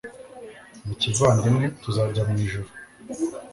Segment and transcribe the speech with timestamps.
[0.85, 2.69] mu kivandimwe, tuzajya mu ijuru